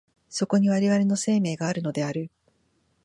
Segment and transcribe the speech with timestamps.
[0.29, 2.31] そこに我々の生命があるのである。